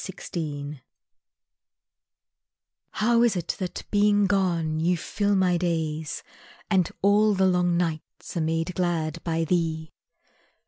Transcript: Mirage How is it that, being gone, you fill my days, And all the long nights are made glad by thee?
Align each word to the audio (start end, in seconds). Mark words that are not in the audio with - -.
Mirage 0.03 0.77
How 2.89 3.21
is 3.21 3.35
it 3.35 3.49
that, 3.59 3.83
being 3.91 4.25
gone, 4.25 4.79
you 4.79 4.97
fill 4.97 5.35
my 5.35 5.57
days, 5.57 6.23
And 6.71 6.89
all 7.03 7.35
the 7.35 7.45
long 7.45 7.77
nights 7.77 8.35
are 8.35 8.41
made 8.41 8.73
glad 8.73 9.23
by 9.23 9.43
thee? 9.43 9.91